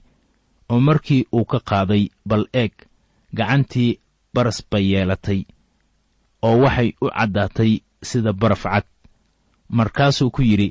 oo 0.72 0.80
markii 0.80 1.26
uu 1.32 1.44
ka 1.44 1.58
qaaday 1.70 2.04
bal 2.28 2.44
eeg 2.62 2.72
gacantii 3.38 3.90
baras 4.34 4.58
bay 4.70 4.84
yeelatay 4.92 5.40
oo 6.46 6.56
waxay 6.62 6.90
u 7.00 7.06
caddaatay 7.16 7.72
sida 8.08 8.32
baraf 8.32 8.62
cad. 8.62 8.84
Markaasuu 9.68 10.30
ku 10.30 10.42
yidhi 10.42 10.68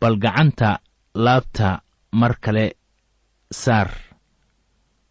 bal 0.00 0.16
gacanta 0.24 0.78
laabta 1.24 1.82
mar 2.20 2.34
kale 2.44 2.66
saar 3.62 3.90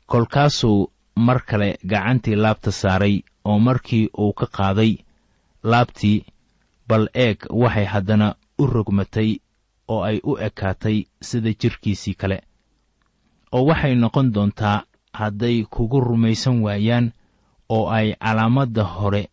kolkaasuu 0.06 0.93
mar 1.16 1.40
kale 1.46 1.78
gacantii 1.86 2.36
laabta 2.36 2.72
saaray 2.72 3.22
oo 3.46 3.60
markii 3.60 4.10
uu 4.18 4.34
ka 4.34 4.46
qaaday 4.58 4.98
laabtii 5.64 6.26
bal 6.88 7.08
eeg 7.14 7.38
waxay 7.50 7.86
haddana 7.86 8.36
u 8.58 8.66
rogmatay 8.68 9.30
oo 9.88 10.02
ay 10.04 10.20
u 10.24 10.38
ekaatay 10.48 10.98
sida 11.22 11.50
jidhkiisii 11.60 12.14
kale. 12.14 12.42
Oo 13.52 13.66
waxay 13.66 13.96
noqon 13.96 14.32
doontaa 14.34 14.84
hadday 15.14 15.64
kugu 15.74 16.00
rumaysan 16.00 16.62
waayaan 16.66 17.12
oo 17.70 17.90
ay 17.90 18.14
calaamadda 18.24 18.84
hore 18.84 19.24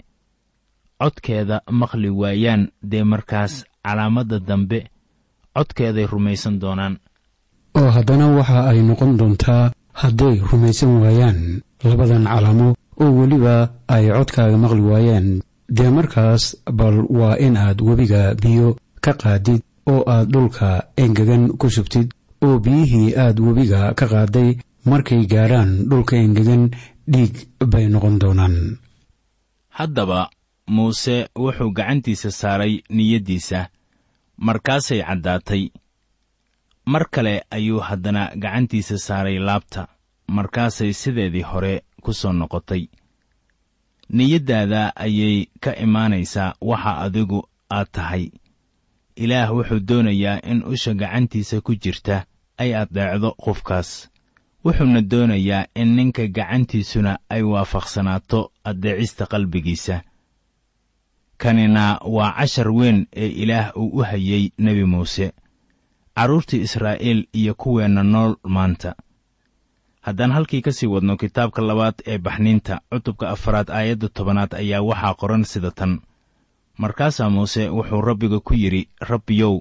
codkeeda 1.01 1.61
maqli 1.71 2.11
waayaan 2.11 2.69
dee 2.91 3.05
markaas 3.05 3.65
calaamadda 3.85 4.39
dambe 4.39 4.79
codkeeday 5.57 6.07
rumaysan 6.07 6.61
doonaan. 6.61 6.99
Oo 7.79 7.91
haddana 7.91 8.27
waxa 8.37 8.69
ay 8.71 8.81
noqon 8.83 9.17
doontaa 9.19 9.71
hadday 9.93 10.37
rumaysan 10.53 10.93
waayaan 11.03 11.63
labadan 11.89 12.25
calaamo 12.31 12.69
oo 13.03 13.11
weliba 13.19 13.55
ay 13.95 14.05
codkaaga 14.17 14.57
maqli 14.65 14.83
waayaan 14.91 15.29
dee 15.77 15.91
markaas 15.97 16.45
bal 16.79 16.97
waa 17.19 17.37
in 17.47 17.57
aad 17.57 17.79
webiga 17.89 18.23
biyo 18.43 18.69
ka 19.05 19.13
qaadid 19.23 19.61
oo 19.93 20.03
aad 20.15 20.29
dhulka 20.33 20.69
engegan 21.03 21.45
ku 21.61 21.67
subtid 21.77 22.09
oo 22.47 22.59
biyihii 22.65 23.15
aad 23.25 23.37
webiga 23.47 23.81
ka 23.99 24.07
qaaday 24.13 24.51
markay 24.91 25.23
gaadhaan 25.33 25.71
dhulka 25.91 26.15
engegan 26.25 26.63
dhiig 27.13 27.35
bay 27.73 27.87
noqon 27.93 28.17
doonaan. 28.23 28.57
Haddaba 29.79 30.21
muuse 30.75 31.17
wuxuu 31.43 31.71
gacantiisa 31.79 32.31
saaray 32.41 32.75
niyaddiisa. 32.97 33.61
Markaasay 34.47 35.01
caddaatay. 35.09 35.65
Mar 36.87 37.05
kale 37.13 37.35
ayuu 37.51 37.81
haddana 37.89 38.23
gacantiisa 38.43 38.97
saaray 38.99 39.39
laabta 39.39 39.83
markaasay 40.37 40.93
sideedii 41.01 41.43
hore 41.51 41.75
ku 42.03 42.13
soo 42.21 42.33
noqotay. 42.33 42.83
Niyaddaada 44.17 44.83
ayay 44.97 45.47
ka 45.61 45.71
imaanaysaa 45.85 46.55
waxa 46.61 46.93
adigu 47.05 47.41
aad 47.71 47.89
tahay. 47.93 48.25
Ilaah 49.17 49.51
wuxuu 49.57 49.81
doonayaa 49.89 50.41
in 50.51 50.63
usha 50.73 50.95
gacantiisa 50.95 51.61
ku 51.61 51.73
jirta 51.83 52.17
ay 52.63 52.71
addeecdo 52.83 53.31
qofkaas. 53.45 53.91
Wuxuuna 54.65 55.01
doonayaa 55.11 55.67
in 55.81 55.89
ninka 55.97 56.27
gacantiisuna 56.37 57.13
ay 57.35 57.43
waafaqsanaato 57.43 58.41
addeecista 58.65 59.25
qalbigiisa. 59.33 59.97
Kanina 61.43 61.99
waa 62.15 62.33
cashar 62.39 62.69
weyn 62.79 63.07
ee 63.23 63.27
ilaah 63.43 63.77
uu 63.77 63.91
u 63.99 64.03
hayey 64.03 64.51
nebi 64.59 64.85
muuse. 64.85 65.33
Carruurtii 66.17 66.61
israa'iil 66.67 67.21
iyo 67.33 67.55
kuweenna 67.55 68.03
nool 68.03 68.35
maanta 68.45 68.95
haddaan 70.11 70.33
halkii 70.35 70.63
ka 70.67 70.73
sii 70.73 70.87
wadno 70.91 71.15
kitaabka 71.17 71.63
labaad 71.63 72.03
ee 72.07 72.19
baxniinta 72.19 72.81
cutubka 72.91 73.31
afaraad 73.35 73.69
aayadda 73.71 74.09
tobanaad 74.17 74.53
ayaa 74.55 74.83
waxaa 74.89 75.15
qoran 75.21 75.45
sida 75.45 75.71
tan. 75.71 75.93
Markaasaa 76.83 77.31
muuse 77.31 77.69
wuxuu 77.77 78.01
rabbiga 78.09 78.41
ku 78.41 78.55
yidhi 78.55 78.83
rabbiyow 79.11 79.55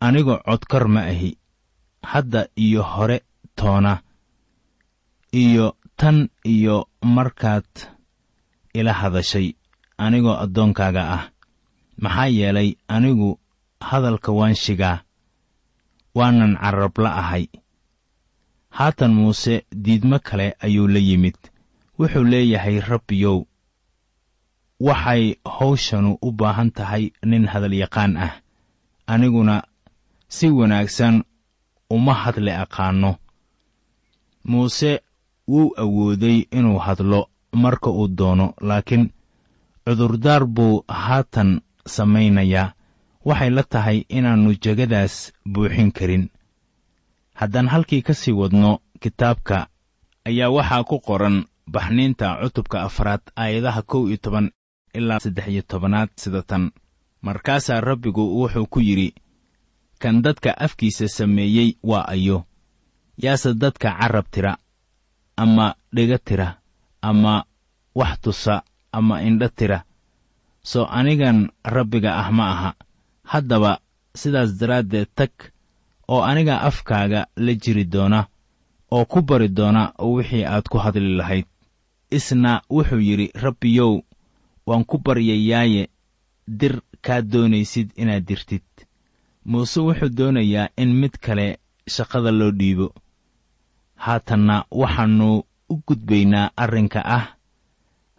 anigu 0.00 0.34
codkar 0.48 0.88
ma 0.88 1.00
ahi. 1.12 1.30
Hadda 2.02 2.46
iyo 2.56 2.82
hore 2.82 3.18
toona 3.58 4.00
iyo 5.42 5.76
tan 5.96 6.28
iyo 6.44 6.88
markaad 7.02 7.68
ila 8.74 8.92
hadashay 8.92 9.52
anigoo 9.98 10.36
addoonkaaga 10.44 11.02
ah. 11.16 11.24
Maxaa 12.02 12.26
yeelay 12.26 12.70
anigu 12.88 13.38
hadalka 13.80 14.32
waan 14.32 14.54
shigaa 14.54 15.02
waanan 16.14 16.56
carrabla 16.56 17.10
ahay 17.20 17.44
haatan 18.70 19.12
muuse 19.14 19.64
diidmo 19.84 20.18
kale 20.18 20.56
ayuu 20.60 20.88
la 20.88 20.98
yimid. 20.98 21.36
Wuxuu 21.98 22.24
leeyahay 22.24 22.80
rabbiyow 22.80 23.44
waxay 24.80 25.34
hawshanu 25.44 26.18
u 26.22 26.32
baahan 26.32 26.70
tahay 26.70 27.10
nin 27.24 27.46
hadalyaqaan 27.52 28.16
ah. 28.16 28.32
Aniguna 29.06 29.62
si 30.28 30.46
wanaagsan 30.48 31.24
uma 31.90 32.14
hadli 32.14 32.50
aqaanno 32.50 33.16
muuse 34.44 35.00
wuu 35.48 35.74
awooday 35.76 36.38
inuu 36.50 36.78
hadlo 36.78 37.28
marka 37.52 37.90
uu 37.90 38.08
doono 38.08 38.54
laakiin 38.60 39.10
cudurdaar 39.84 40.46
buu 40.46 40.84
haatan 40.88 41.60
samaynayaa. 41.86 42.72
Waxay 43.24 43.50
la 43.50 43.62
tahay 43.62 43.98
inaannu 44.08 44.54
jegadaas 44.64 45.32
buuxin 45.52 45.92
karin 45.92 46.30
haddaan 47.40 47.68
halkii 47.72 48.02
ka 48.02 48.14
sii 48.14 48.32
wadno 48.40 48.78
kitaabka 49.00 49.66
ayaa 50.28 50.50
waxaa 50.56 50.84
ku 50.84 50.96
qoran 51.00 51.36
baxniinta 51.72 52.26
cutubka 52.42 52.82
afraad 52.88 53.22
aayadaha 53.36 53.82
kow 53.90 54.02
iyo 54.08 54.16
toban 54.24 54.46
ilaa 54.94 55.20
saddex 55.24 55.46
iyo 55.48 55.62
tobanaad 55.62 56.10
sida 56.16 56.42
tan. 56.42 56.70
Markaasaa 57.22 57.80
rabbigu 57.80 58.22
wuxuu 58.40 58.66
ku 58.66 58.80
yidhi 58.80 59.14
kan 60.00 60.22
dadka 60.24 60.50
afkiisa 60.56 61.08
sameeyey 61.08 61.76
waa 61.82 62.08
ayo. 62.08 62.44
Yaase 63.22 63.54
dadka 63.54 63.92
carrab 64.00 64.26
tira 64.30 64.56
ama 65.36 65.74
dhiga 65.94 66.18
tira 66.18 66.48
ama 67.02 67.44
wax 67.94 68.20
tusa 68.20 68.62
ama 68.92 69.22
indho 69.22 69.48
tira. 69.48 69.84
Soo 70.62 70.84
anigan 70.88 71.48
rabbiga 71.64 72.16
ah 72.16 72.30
ma 72.32 72.44
aha. 72.52 72.70
Haddaba 73.24 73.80
sidaas 74.14 74.56
daraaddeed 74.58 75.08
tag 75.14 75.30
oo 76.12 76.22
aniga 76.30 76.54
afkaaga 76.68 77.20
la 77.44 77.52
jiri 77.62 77.84
doona 77.94 78.20
oo 78.94 79.04
ku 79.04 79.18
bari 79.28 79.48
doona 79.48 79.82
wixii 80.14 80.44
aad 80.44 80.66
ku 80.70 80.78
hadli 80.84 81.16
lahayd. 81.18 81.46
Isna 82.16 82.52
wuxuu 82.70 83.00
yidhi 83.08 83.26
rabbiyow 83.44 83.92
waan 84.66 84.84
ku 84.84 84.96
baryayaaye 85.04 85.82
dir 86.60 86.74
kaa 87.04 87.20
doonaysid 87.32 87.88
inaad 88.02 88.24
dirtid. 88.28 88.66
Muuse 89.50 89.80
wuxuu 89.80 90.08
doonayaa 90.18 90.68
in 90.82 90.90
mid 91.00 91.14
kale 91.24 91.46
shaqada 91.94 92.30
loo 92.38 92.50
dhiibo. 92.50 92.88
Haatanna 94.04 94.64
waxaannu 94.80 95.28
u 95.72 95.74
gudbaynaa 95.86 96.50
arrinka 96.56 97.00
ah 97.16 97.26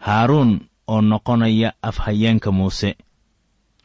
haaruun 0.06 0.52
oo 0.88 1.02
noqonaya 1.02 1.74
afhayeenka 1.82 2.52
muuse. 2.52 2.96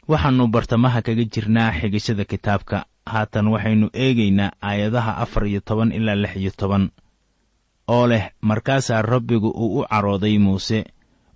Waxaannu 0.07 0.47
bartamaha 0.47 1.01
kaga 1.01 1.23
jirnaa 1.33 1.71
xigashada 1.79 2.25
kitaabka 2.25 2.85
haatan 3.11 3.47
waxaynu 3.53 3.87
eegaynaa 4.03 4.51
aayadaha 4.61 5.11
afar 5.23 5.43
iyo 5.47 5.59
toban 5.67 5.91
ilaa 5.97 6.15
lix 6.23 6.33
iyo 6.35 6.51
toban 6.59 6.83
oo 7.87 8.07
leh 8.07 8.23
markaasaa 8.41 9.01
rabbigu 9.01 9.49
uu 9.63 9.79
u 9.79 9.85
carooday 9.91 10.37
muuse 10.45 10.79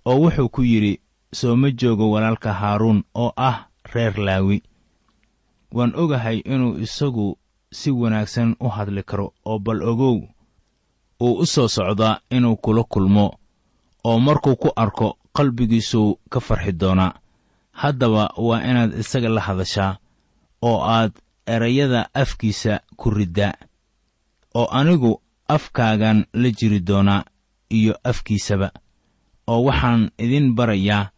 oo 0.08 0.16
wuxuu 0.22 0.48
ku 0.54 0.62
yidhi 0.70 0.94
soo 1.38 1.56
ma 1.56 1.68
joogo 1.70 2.10
walaalka 2.10 2.52
haaruun 2.52 3.04
oo 3.14 3.32
ah 3.36 3.56
reer 3.94 4.14
laawi. 4.26 4.62
Waan 5.72 5.92
ogahay 5.96 6.38
inuu 6.44 6.78
isagu 6.84 7.38
si 7.72 7.90
wanaagsan 7.90 8.56
u 8.60 8.68
hadli 8.68 9.02
karo 9.02 9.32
oo 9.44 9.58
bal 9.58 9.80
ogow 9.82 10.16
uu 11.20 11.34
u 11.42 11.46
soo 11.46 11.68
socdaa 11.68 12.20
inuu 12.30 12.56
kula 12.56 12.84
kulmo 12.84 13.26
oo 14.04 14.18
markuu 14.26 14.56
ku 14.56 14.68
arko 14.76 15.16
qalbigiisuu 15.36 16.18
ka 16.30 16.40
farxi 16.40 16.72
doonaa. 16.80 17.12
Haddaba 17.72 18.24
waa 18.36 18.60
inaad 18.70 18.92
isaga 19.00 19.28
la 19.28 19.40
hadashaa 19.40 19.96
oo 20.62 20.78
aad 20.84 21.12
erayada 21.46 22.08
afkiisa 22.14 22.80
ku 22.96 23.10
riddaa 23.10 23.52
oo 24.54 24.66
anigu 24.70 25.22
afkaagan 25.48 26.24
la 26.32 26.50
jiri 26.50 26.80
doonaa 26.80 27.24
iyo 27.70 27.94
afkiisaba 28.04 28.70
oo 29.46 29.64
waxaan 29.64 30.10
idin 30.18 30.54
barayaa 30.54 31.10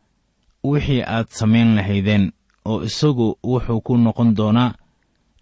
wixii 0.64 1.02
aad 1.02 1.28
samayn 1.28 1.74
lahaydeen 1.76 2.32
oo 2.64 2.82
isagu 2.82 3.38
wuxuu 3.44 3.80
ku 3.80 3.96
noqon 3.96 4.34
doonaa 4.36 4.74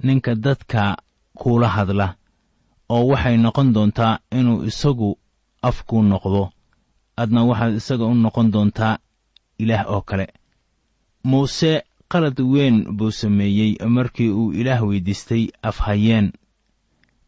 ninka 0.02 0.34
dadka 0.34 0.96
kuula 1.38 1.68
hadla 1.68 2.14
oo 2.88 3.06
waxay 3.06 3.36
noqon 3.36 3.72
doontaa 3.74 4.18
inuu 4.38 4.64
isagu 4.64 5.18
afkuu 5.62 6.02
noqdo. 6.02 6.50
Adna 7.16 7.44
waxaad 7.44 7.74
isaga 7.80 8.04
u 8.04 8.14
noqon 8.14 8.50
doontaa 8.52 8.98
ilaah 9.58 9.84
oo 9.94 10.02
kale. 10.02 10.26
Muuse 11.24 11.82
qalad 12.12 12.38
weyn 12.52 12.76
buu 12.96 13.10
sameeyey 13.10 13.76
markii 13.96 14.30
uu 14.30 14.52
ilaah 14.52 14.80
weyddiistay 14.88 15.44
afhayeen. 15.62 16.32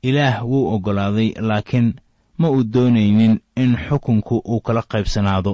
Ilaah 0.03 0.45
wuu 0.51 0.69
oggolaaday 0.75 1.31
laakiin 1.49 1.95
ma 2.39 2.49
uu 2.51 2.65
doonaynin 2.73 3.41
in 3.57 3.77
xukunku 3.89 4.43
uu 4.45 4.61
kala 4.61 4.83
qaybsanaado. 4.93 5.53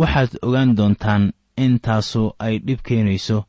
Waxaad 0.00 0.32
ogaan 0.42 0.76
doontaan 0.76 1.32
in 1.56 1.78
taasu 1.80 2.32
ay 2.38 2.58
dhib 2.66 2.80
keenayso. 2.86 3.44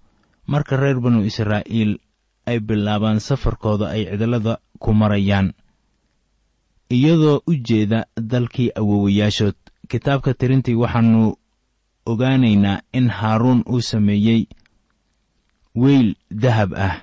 Marka 0.47 0.77
reer 0.77 0.99
banu 0.99 1.23
israa'iil 1.29 1.97
ay 2.45 2.59
bilaabaan 2.59 3.19
safarkooda 3.19 3.85
ay 3.89 4.03
cidlada 4.09 4.53
ku 4.79 4.93
marayaan. 4.93 5.53
Iyadoo 6.89 7.41
u 7.47 7.53
jeeda 7.67 8.05
dalkii 8.31 8.69
awowayaashood 8.79 9.55
kitaabka 9.89 10.33
tirintii 10.33 10.75
waxaannu 10.75 11.35
ogaanaynaa 12.11 12.81
in 12.97 13.07
haaruun 13.17 13.61
uu 13.73 13.81
sameeyey 13.91 14.41
weyl 15.81 16.09
dahab 16.43 16.71
ah 16.87 16.95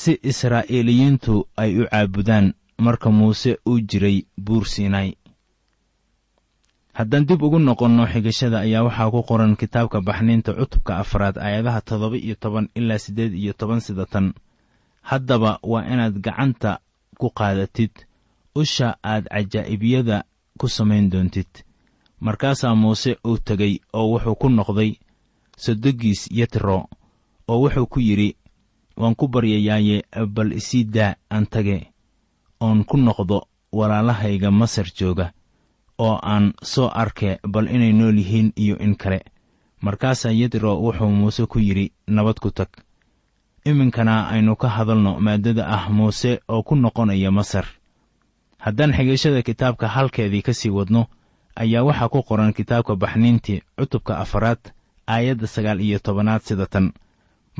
si 0.00 0.12
israa'iiliyiintu 0.30 1.34
ay 1.62 1.70
u 1.80 1.84
caabudaan 1.90 2.46
marka 2.84 3.08
muuse 3.18 3.52
uu 3.70 3.78
jiray 3.88 4.18
buur 4.44 4.64
siinay 4.72 5.08
haddaan 6.98 7.26
dib 7.28 7.42
ugu 7.46 7.58
noqonno 7.58 8.04
xigashada 8.12 8.58
ayaa 8.66 8.82
waxaa 8.86 9.10
ku 9.14 9.20
qoran 9.30 9.56
kitaabka 9.60 9.98
baxniinta 10.08 10.50
cutubka 10.58 10.92
afraad 11.02 11.36
aayadaha 11.38 11.80
toddoba 11.88 12.16
iyo 12.24 12.34
toban 12.42 12.66
ilaa 12.78 12.98
siddeed 13.04 13.32
iyo 13.42 13.52
toban 13.60 13.80
sida 13.86 14.06
tan. 14.12 14.26
Haddaba 15.10 15.50
waa 15.62 15.86
inaad 15.92 16.16
gacanta 16.26 16.70
ku 17.20 17.30
qaadatid 17.38 17.90
usha 18.60 18.88
aad 19.12 19.24
cajaa'ibiyada 19.34 20.16
ku 20.58 20.66
samayn 20.68 21.06
doontid 21.12 21.48
markaasaa 22.20 22.74
muuse 22.74 23.16
uu 23.26 23.38
tegey 23.38 23.78
oo 23.92 24.06
wuxuu 24.12 24.34
ku 24.34 24.48
noqday 24.48 24.92
sodogiis 25.56 26.28
yetro 26.38 26.88
oo 27.48 27.58
wuxuu 27.62 27.86
ku 27.86 28.00
yidhi 28.00 28.36
waan 28.96 29.14
ku 29.14 29.28
baryayaaye 29.28 30.02
bal 30.34 30.52
isii 30.52 30.84
daa 30.84 31.14
aan 31.30 31.46
tage 31.46 31.92
oon 32.60 32.84
ku 32.84 32.96
noqdo 32.96 33.46
walaalahayga 33.72 34.50
masar 34.50 34.86
jooga 34.98 35.32
oo 35.98 36.18
aan 36.22 36.52
soo 36.62 36.88
arke 37.02 37.38
bal 37.48 37.68
inay 37.68 37.92
nool 37.92 38.18
yihiin 38.18 38.52
iyo 38.56 38.76
in 38.78 38.96
kale. 38.96 39.20
Markaasaa 39.80 40.30
yetro 40.32 40.80
wuxuu 40.82 41.10
muuse 41.10 41.46
ku 41.46 41.58
yidhi 41.58 41.92
nabad 42.06 42.38
ku 42.40 42.50
tag. 42.50 42.68
Iminkana 43.64 44.28
aynu 44.28 44.56
ka 44.56 44.68
hadalno 44.68 45.20
maaddada 45.20 45.66
ah 45.68 45.88
muuse 45.90 46.40
oo 46.48 46.62
ku 46.62 46.74
noqonaya 46.76 47.30
masar. 47.30 47.66
Haddaan 48.58 48.92
xigashada 48.92 49.42
kitaabka 49.42 49.88
halkeedii 49.88 50.42
ka 50.42 50.52
sii 50.54 50.70
wadno 50.70 51.06
ayaa 51.62 51.82
waxaa 51.88 52.08
ku 52.12 52.20
qoran 52.28 52.52
kitaabka 52.56 52.92
baxniintii 53.02 53.62
cutubka 53.76 54.12
afaraad 54.24 54.62
aayadda 55.06 55.46
sagaal 55.54 55.80
iyo 55.80 55.98
tobanaad 55.98 56.42
sida 56.42 56.66
tan. 56.66 56.86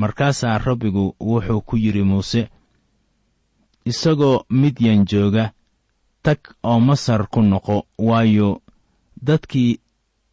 Markaasaa 0.00 0.58
rabbigu 0.58 1.04
wuxuu 1.20 1.60
ku 1.68 1.74
yidhi 1.76 2.02
muuse 2.10 2.42
isagoo 3.90 4.44
midyan 4.60 5.04
jooga 5.10 5.44
tag 6.22 6.38
oo 6.62 6.80
masar 6.88 7.26
ku 7.32 7.40
noqo 7.42 7.76
waayo 7.98 8.62
dadkii 9.26 9.80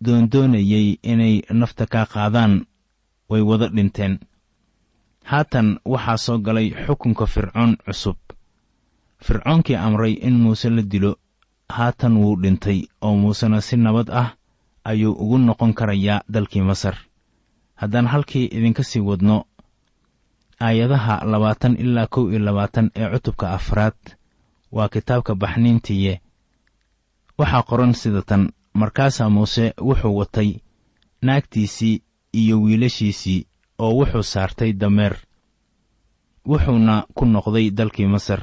doondoonayey 0.06 0.88
inay 1.12 1.36
nafta 1.60 1.86
kaa 1.94 2.06
qaadaan 2.14 2.54
way 3.30 3.42
wada 3.50 3.68
dhinteen. 3.76 4.20
Haatan 5.30 5.68
waxaa 5.86 6.18
soo 6.26 6.38
galay 6.46 6.68
xukunka 6.86 7.26
fircoon 7.34 7.72
cusub. 7.86 8.18
Fircoonkii 9.26 9.76
amray 9.76 10.14
in 10.28 10.36
muuse 10.44 10.70
la 10.70 10.82
dilo 10.82 11.12
haatan 11.70 12.18
wuu 12.18 12.36
dhintay 12.42 12.86
oo 13.02 13.16
muusena 13.16 13.62
si 13.62 13.78
nabad 13.78 14.10
ah 14.10 14.30
ayuu 14.84 15.14
ugu 15.14 15.38
noqon 15.38 15.74
karayaa 15.74 16.22
dalkii 16.30 16.62
masar. 16.62 16.96
Haddaan 17.76 18.08
halkii 18.08 18.46
idinka 18.46 18.84
sii 18.84 19.00
wadno 19.00 19.46
aayadaha 20.60 21.26
labaatan 21.26 21.76
ilaa 21.80 22.08
kow 22.08 22.30
iyo 22.30 22.40
labaatan 22.40 22.92
ee 22.96 23.10
cutubka 23.14 23.52
afraad 23.52 23.98
waa 24.72 24.90
kitaabka 24.90 25.36
baxniintiiye 25.36 26.22
waxaa 27.38 27.64
qoran 27.64 27.94
sida 27.94 28.22
tan 28.22 28.50
markaasaa 28.74 29.30
muuse 29.30 29.74
wuxuu 29.82 30.18
watay 30.18 30.50
naagtiisii 31.22 32.02
iyo 32.34 32.62
wiilashiisii 32.62 33.48
oo 33.80 33.92
wuxuu 34.00 34.24
saartay 34.24 34.74
dameer 34.74 35.16
wuxuuna 36.48 37.04
ku 37.16 37.26
noqday 37.26 37.72
dalkii 37.72 38.08
masar 38.08 38.42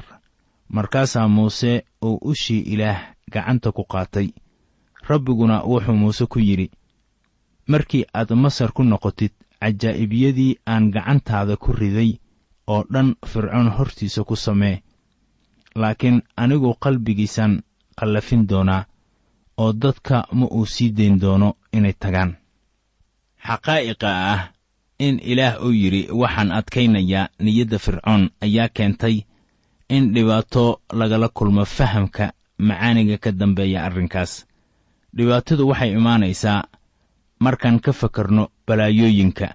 markaasaa 0.75 1.27
muuse 1.35 1.71
uu 2.07 2.17
ushii 2.31 2.59
ilaah 2.73 2.99
gacanta 3.33 3.71
ku 3.71 3.83
qaatay. 3.91 4.27
Rabbiguna 5.09 5.55
wuxuu 5.71 5.93
muuse 6.01 6.25
ku 6.31 6.39
yidhi 6.39 6.67
markii 7.71 8.05
aad 8.13 8.29
masar 8.43 8.71
ku 8.75 8.83
noqotid 8.83 9.31
cajaa'ibiyadii 9.61 10.57
aan 10.71 10.91
gacantaada 10.95 11.55
ku 11.63 11.69
riday 11.79 12.11
oo 12.73 12.83
dhan 12.93 13.09
fircoon 13.31 13.69
hortiisa 13.77 14.23
ku 14.23 14.35
samee. 14.35 14.81
Laakiin 15.75 16.17
anigu 16.41 16.73
qalbigiisaan 16.83 17.53
qallafin 17.99 18.47
doonaa 18.49 18.85
oo 19.57 19.71
dadka 19.73 20.27
ma 20.37 20.45
uu 20.57 20.65
sii 20.65 20.89
dayn 20.97 21.19
doono 21.21 21.49
inay 21.77 21.93
tagaan. 22.01 22.31
Xaqaa'iqa 23.47 24.09
ah 24.33 24.41
in 24.99 25.19
ilaah 25.31 25.55
uu 25.65 25.71
yidhi 25.81 26.01
waxaan 26.21 26.51
adkaynayaa 26.51 27.27
niyadda 27.43 27.77
fircoon 27.85 28.23
ayaa 28.45 28.69
keentay 28.75 29.15
in 29.89 30.13
dhibaato 30.13 30.81
lagala 30.93 31.27
kulmo 31.29 31.65
fahamka 31.65 32.33
macaaniga 32.57 33.17
ka 33.17 33.31
dambeeya 33.31 33.85
arrinkaas. 33.85 34.45
Dhibaatadu 35.15 35.67
waxay 35.69 35.91
imaanaysaa 35.93 36.63
markaan 37.39 37.79
ka 37.79 37.91
fakarno 37.93 38.47
balaayooyinka 38.67 39.47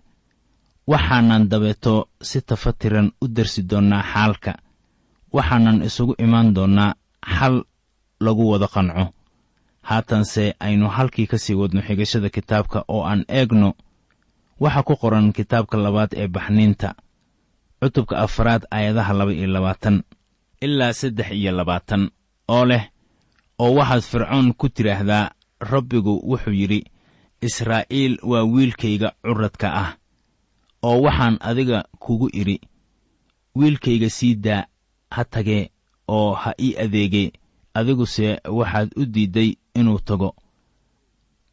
waxaanan 0.87 1.49
dabeeto 1.49 2.09
si 2.23 2.41
tafatiran 2.41 3.12
u 3.23 3.29
darsi 3.29 3.62
doonnaa 3.71 4.03
xaalka 4.12 4.53
waxaanan 5.33 5.83
isugu 5.83 6.14
imaan 6.19 6.55
doonnaa 6.55 6.95
xal 7.38 7.64
lagu 8.21 8.51
wada 8.51 8.69
qanco. 8.75 9.05
Haatanse 9.83 10.55
aynu 10.61 10.88
halkii 10.88 11.27
ka 11.27 11.38
sii 11.38 11.55
wadno 11.55 11.81
xigashada 11.83 12.29
kitaabka 12.31 12.85
oo 12.88 13.03
aan 13.05 13.25
eegno 13.29 13.73
waxa 14.61 14.83
ku 14.83 14.95
qoran 14.97 15.33
kitaabka 15.33 15.77
labaad 15.79 16.12
ee 16.17 16.29
baxniinta 16.29 16.95
cutubka 17.81 18.19
afraad 18.19 18.62
aayadaha 18.71 19.12
laba 19.19 19.33
iyo 19.33 19.47
labaatan 19.47 20.03
ilaa 20.61 20.92
saddex 20.92 21.31
iyo 21.33 21.53
labaatan 21.53 22.11
oo 22.49 22.64
leh 22.64 22.85
oo 23.59 23.75
waxaad 23.79 24.03
fircoon 24.03 24.55
ku 24.55 24.68
tidhaahdaa 24.68 25.31
rabbigu 25.61 26.14
wuxuu 26.31 26.53
yidhi 26.61 26.85
israa'iil 27.40 28.18
waa 28.23 28.44
wiilkayga 28.44 29.12
curadka 29.23 29.68
ah 29.83 29.90
oo 30.83 31.03
waxaan 31.03 31.37
adiga 31.40 31.85
kugu 31.99 32.29
idhi 32.40 32.61
wiilkayga 33.59 34.11
sii 34.11 34.35
daa 34.35 34.66
ha 35.11 35.25
tagee 35.25 35.71
oo 36.09 36.33
ha 36.35 36.51
ii 36.61 36.77
adeegee 36.85 37.33
adiguse 37.75 38.40
waxaad 38.59 38.88
u 38.97 39.05
diidday 39.07 39.51
inuu 39.75 39.99
tago. 39.99 40.35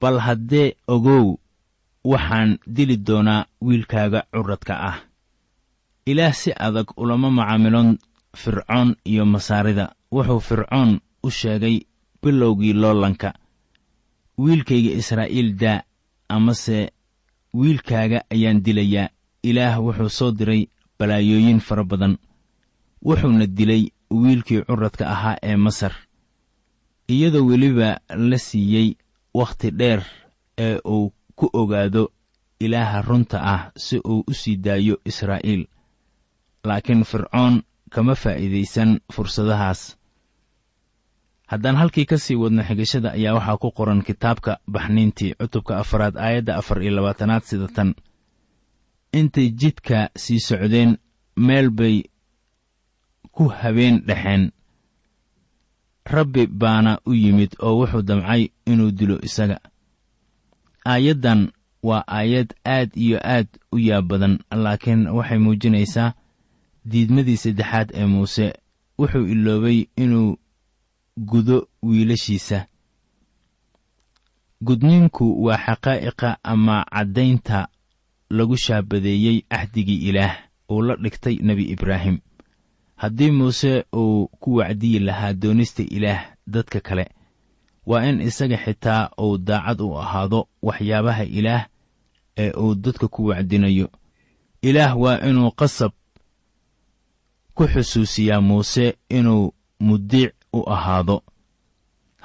Bal 0.01 0.19
haddee 0.19 0.75
ogow 0.87 1.37
waxaan 2.03 2.57
dili 2.67 2.97
doonaa 2.97 3.45
wiilkaaga 3.61 4.19
curadka 4.31 4.73
ah. 4.89 4.97
Ilaah 6.05 6.33
si 6.33 6.51
adag 6.65 6.87
ulama 6.97 7.31
macaamiloon 7.31 7.97
fircoon 8.35 8.95
iyo 9.05 9.25
masaarida. 9.25 9.95
Wuxuu 10.11 10.39
fircoon 10.39 10.99
u 11.23 11.29
sheegay 11.31 11.79
bilowgii 12.21 12.73
loolanka. 12.73 13.33
Wiilkayga 14.37 14.91
israa'iil 15.01 15.55
daa 15.57 15.81
amase 16.29 16.91
wiilkaaga 17.53 18.19
ayaan 18.33 18.63
dilayaa 18.65 19.09
ilaah 19.43 19.79
wuxuu 19.85 20.09
soo 20.09 20.31
diray 20.31 20.67
balaayooyin 20.99 21.59
fara 21.59 21.83
badan. 21.83 22.17
Wuxuuna 23.05 23.45
dilay 23.47 23.83
wiilkii 24.11 24.61
curadka 24.67 25.09
ahaa 25.09 25.37
ee 25.43 25.55
masar. 25.55 25.93
Iyadoo 27.07 27.45
weliba 27.47 27.99
la 28.09 28.37
siiyey 28.37 28.95
wakhti 29.33 29.71
dheer 29.71 30.01
ee 30.57 30.79
uu 30.85 31.13
ku 31.35 31.49
ogaado 31.53 32.11
ilaaha 32.59 33.01
runta 33.01 33.37
ah 33.43 33.71
si 33.77 33.99
uu 33.99 34.23
u 34.27 34.33
sii 34.33 34.55
daayo 34.57 34.97
israa'iil. 35.05 35.67
Laakiin 36.63 37.03
fircoon 37.03 37.61
kama 37.95 38.15
faa'iidaysan 38.23 38.99
fursadahaas. 39.13 39.81
Haddaan 41.51 41.75
halkii 41.79 42.05
ka 42.09 42.17
sii 42.17 42.35
wadno 42.41 42.63
xigashada 42.67 43.09
ayaa 43.17 43.33
waxaa 43.37 43.57
ku 43.61 43.69
qoran 43.77 44.01
kitaabka 44.07 44.51
baxniintii 44.73 45.35
cutubka 45.39 45.73
afaraad 45.83 46.15
aayadda 46.17 46.57
afar 46.59 46.77
iyo 46.83 46.91
labaatanaad 46.97 47.43
sida 47.49 47.67
tan. 47.75 47.89
Intay 49.19 49.47
jidka 49.59 50.09
sii 50.23 50.39
socdeen 50.47 50.91
meel 51.45 51.69
bay 51.69 52.03
ku 53.35 53.47
habeen 53.59 54.01
dhexeen. 54.07 54.51
Rabbi 56.05 56.47
baana 56.47 56.99
u 57.05 57.13
yimid 57.13 57.55
oo 57.65 57.79
wuxuu 57.79 58.01
damcay 58.01 58.43
inuu 58.65 58.91
dilo 58.91 59.17
isaga. 59.27 59.57
Aayaddan 60.85 61.41
waa 61.83 62.03
aayad 62.07 62.49
aad 62.65 62.89
iyo 62.97 63.17
aad 63.23 63.47
u 63.71 63.77
yaab 63.87 64.07
badan 64.09 64.39
laakiin 64.51 65.07
waxay 65.07 65.37
muujinaysaa 65.39 66.13
diidmadii 66.85 67.37
saddexaad 67.37 67.89
ee 67.93 68.05
muuse 68.05 68.53
wuxuu 68.99 69.25
iloobay 69.27 69.85
inuu 69.97 70.37
gudo 71.17 71.67
wiilashiisa. 71.83 72.67
Gudniinku 74.65 75.43
waa 75.45 75.57
xaqaa'iqa 75.65 76.37
ama 76.43 76.85
caddaynta 76.93 77.67
lagu 78.29 78.57
shaabadeeyey 78.57 79.37
axdigii 79.49 80.09
ilaah 80.09 80.35
uu 80.71 80.81
la 80.81 80.95
dhigtay 80.95 81.35
nebi 81.41 81.63
ibraahim. 81.73 82.17
Haddii 82.95 83.31
muuse 83.31 83.85
uu 83.95 84.27
ku 84.27 84.55
wacdiyi 84.55 84.99
lahaa 84.99 85.33
doonista 85.33 85.83
ilaah 85.83 86.21
dadka 86.47 86.79
kale 86.79 87.05
waa 87.85 88.05
in 88.09 88.21
isaga 88.21 88.57
xitaa 88.57 89.09
uu 89.19 89.37
daacad 89.37 89.81
u 89.81 89.97
ahaado 89.99 90.47
waxyaabaha 90.61 91.23
ilaah 91.23 91.67
ee 92.37 92.51
uu 92.51 92.75
dadka 92.75 93.07
ku 93.07 93.25
wacdinayo. 93.25 93.89
Ilaah 94.61 94.97
waa 95.01 95.19
inuu 95.29 95.51
qasab 95.51 95.91
ku 97.55 97.63
xusuusiyaa 97.73 98.41
muuse 98.41 98.85
inuu 99.09 99.53
mudiic 99.79 100.33
u 100.53 100.59
ahaado. 100.75 101.23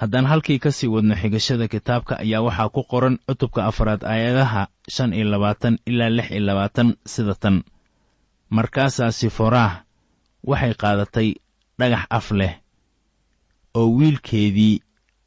Haddaan 0.01 0.27
halkii 0.27 0.59
ka 0.59 0.71
sii 0.73 0.89
wadno 0.95 1.15
xigashada 1.15 1.69
kitaabka 1.69 2.15
ayaa 2.19 2.43
waxaa 2.47 2.69
ku 2.75 2.83
qoran 2.91 3.19
cutubka 3.27 3.61
afaraad 3.71 4.03
aayadaha 4.05 4.63
shan 4.95 5.13
iyo 5.13 5.25
labaatan 5.33 5.79
ilaa 5.87 6.09
lix 6.17 6.31
iyo 6.31 6.41
labaatan 6.41 6.89
sida 7.07 7.35
tan. 7.35 7.63
Markaasaa 8.51 9.13
siforaah 9.13 9.85
waxay 10.47 10.75
qaadatay 10.75 11.29
dhagax 11.79 12.05
af 12.11 12.31
leh 12.31 12.55
oo 13.75 13.89
wiilkeedii 13.97 14.81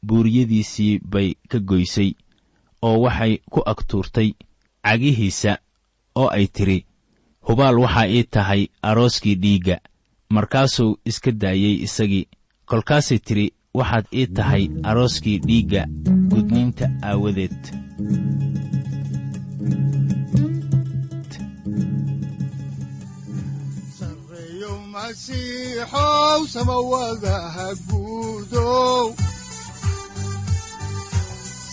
buuriyadiisii 0.06 0.98
bay 1.12 1.28
ka 1.50 1.58
goysay 1.58 2.10
oo 2.82 2.96
waxay 3.04 3.32
ku 3.52 3.60
agtuurtay 3.72 4.28
cagihiisa 4.84 5.52
oo 6.14 6.28
ay 6.36 6.46
tidhi 6.54 6.78
hubaal 7.46 7.78
waxaa 7.84 8.08
ii 8.08 8.22
tahay 8.34 8.62
arooskii 8.82 9.34
dhiigga 9.42 9.76
markaasuu 10.30 10.98
iska 11.04 11.30
daayey 11.32 11.76
isagii. 11.86 12.26
kolkaasay 12.70 13.18
tidhi 13.28 13.46
waxaad 13.78 14.06
ii 14.20 14.26
tahay 14.36 14.64
arooskii 14.90 15.38
dhiigga 15.46 15.82
gudniinta 16.30 16.86
aawadeed. 17.10 17.60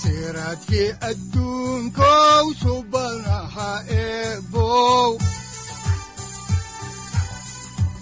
Siraadkii 0.02 0.90
adduunkow 1.10 2.46
subanaha 2.62 3.70
eebow 4.00 5.10